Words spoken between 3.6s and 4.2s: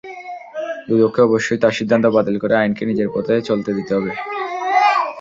দিতে হবে।